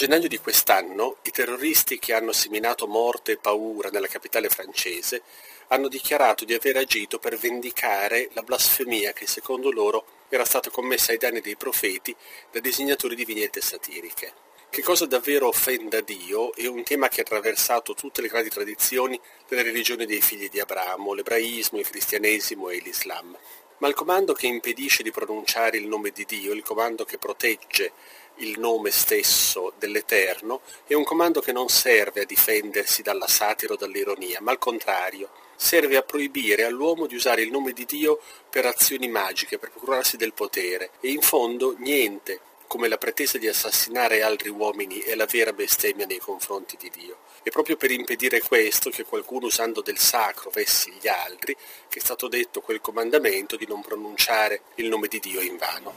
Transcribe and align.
Gennaio 0.00 0.28
di 0.28 0.38
quest'anno 0.38 1.18
i 1.24 1.30
terroristi 1.30 1.98
che 1.98 2.14
hanno 2.14 2.32
seminato 2.32 2.86
morte 2.86 3.32
e 3.32 3.36
paura 3.36 3.90
nella 3.90 4.06
capitale 4.06 4.48
francese 4.48 5.20
hanno 5.68 5.88
dichiarato 5.88 6.46
di 6.46 6.54
aver 6.54 6.78
agito 6.78 7.18
per 7.18 7.36
vendicare 7.36 8.30
la 8.32 8.40
blasfemia 8.40 9.12
che 9.12 9.26
secondo 9.26 9.70
loro 9.70 10.06
era 10.30 10.46
stata 10.46 10.70
commessa 10.70 11.12
ai 11.12 11.18
danni 11.18 11.42
dei 11.42 11.54
profeti 11.54 12.16
da 12.50 12.60
disegnatori 12.60 13.14
di 13.14 13.26
vignette 13.26 13.60
satiriche. 13.60 14.32
Che 14.70 14.82
cosa 14.82 15.04
davvero 15.04 15.48
offenda 15.48 16.00
Dio 16.00 16.54
è 16.54 16.66
un 16.66 16.82
tema 16.82 17.08
che 17.08 17.20
ha 17.20 17.24
attraversato 17.24 17.92
tutte 17.92 18.22
le 18.22 18.28
grandi 18.28 18.48
tradizioni 18.48 19.20
delle 19.48 19.62
religioni 19.62 20.06
dei 20.06 20.22
figli 20.22 20.48
di 20.48 20.60
Abramo, 20.60 21.12
l'ebraismo, 21.12 21.78
il 21.78 21.86
cristianesimo 21.86 22.70
e 22.70 22.78
l'Islam. 22.78 23.36
Ma 23.80 23.88
il 23.88 23.94
comando 23.94 24.34
che 24.34 24.46
impedisce 24.46 25.02
di 25.02 25.10
pronunciare 25.10 25.78
il 25.78 25.86
nome 25.86 26.10
di 26.10 26.26
Dio, 26.26 26.52
il 26.52 26.62
comando 26.62 27.04
che 27.04 27.18
protegge 27.18 27.92
il 28.36 28.58
nome 28.58 28.90
stesso 28.90 29.72
dell'Eterno, 29.78 30.60
è 30.86 30.94
un 30.94 31.04
comando 31.04 31.40
che 31.40 31.52
non 31.52 31.68
serve 31.68 32.22
a 32.22 32.26
difendersi 32.26 33.02
dalla 33.02 33.26
satira 33.26 33.72
o 33.72 33.76
dall'ironia, 33.76 34.40
ma 34.42 34.50
al 34.50 34.58
contrario, 34.58 35.30
serve 35.56 35.96
a 35.96 36.02
proibire 36.02 36.64
all'uomo 36.64 37.06
di 37.06 37.14
usare 37.14 37.42
il 37.42 37.50
nome 37.50 37.72
di 37.72 37.86
Dio 37.86 38.20
per 38.50 38.66
azioni 38.66 39.08
magiche, 39.08 39.58
per 39.58 39.70
procurarsi 39.70 40.16
del 40.16 40.34
potere, 40.34 40.90
e 41.00 41.10
in 41.10 41.22
fondo 41.22 41.74
niente 41.78 42.40
come 42.70 42.86
la 42.86 42.98
pretesa 42.98 43.36
di 43.36 43.48
assassinare 43.48 44.22
altri 44.22 44.48
uomini 44.48 44.98
è 44.98 45.16
la 45.16 45.26
vera 45.26 45.52
bestemmia 45.52 46.06
nei 46.06 46.18
confronti 46.18 46.76
di 46.78 46.88
Dio. 46.96 47.16
È 47.42 47.50
proprio 47.50 47.76
per 47.76 47.90
impedire 47.90 48.40
questo 48.40 48.90
che 48.90 49.02
qualcuno 49.02 49.46
usando 49.46 49.82
del 49.82 49.98
sacro 49.98 50.50
vessi 50.50 50.92
gli 51.00 51.08
altri 51.08 51.56
che 51.88 51.98
è 51.98 52.00
stato 52.00 52.28
detto 52.28 52.60
quel 52.60 52.80
comandamento 52.80 53.56
di 53.56 53.66
non 53.66 53.80
pronunciare 53.80 54.60
il 54.76 54.86
nome 54.86 55.08
di 55.08 55.18
Dio 55.18 55.40
in 55.40 55.56
vano. 55.56 55.92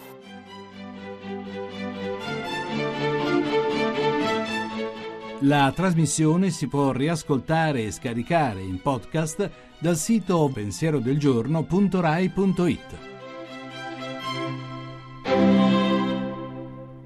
La 5.42 5.72
trasmissione 5.76 6.50
si 6.50 6.68
può 6.68 6.92
riascoltare 6.92 7.84
e 7.84 7.92
scaricare 7.92 8.62
in 8.62 8.82
podcast 8.82 9.48
dal 9.78 9.96
sito 9.96 10.50
pensierodelgiorno.rai.it. 10.52 13.13